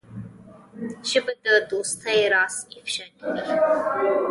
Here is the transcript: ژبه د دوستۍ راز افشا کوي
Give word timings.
ژبه 1.09 1.33
د 1.45 1.47
دوستۍ 1.71 2.19
راز 2.33 2.55
افشا 2.79 3.07
کوي 3.17 3.43